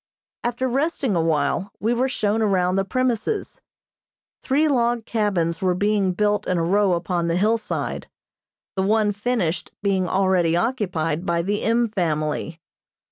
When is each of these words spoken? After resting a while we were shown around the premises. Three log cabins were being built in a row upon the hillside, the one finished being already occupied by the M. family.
After 0.43 0.67
resting 0.67 1.15
a 1.15 1.21
while 1.21 1.71
we 1.79 1.93
were 1.93 2.09
shown 2.09 2.41
around 2.41 2.75
the 2.75 2.83
premises. 2.83 3.61
Three 4.41 4.67
log 4.67 5.05
cabins 5.05 5.61
were 5.61 5.75
being 5.75 6.13
built 6.13 6.47
in 6.47 6.57
a 6.57 6.63
row 6.63 6.93
upon 6.93 7.27
the 7.27 7.37
hillside, 7.37 8.09
the 8.75 8.81
one 8.81 9.11
finished 9.11 9.69
being 9.83 10.09
already 10.09 10.55
occupied 10.55 11.23
by 11.23 11.43
the 11.43 11.61
M. 11.61 11.87
family. 11.87 12.59